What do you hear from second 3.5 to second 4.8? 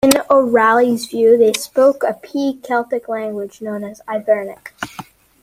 known as Ivernic.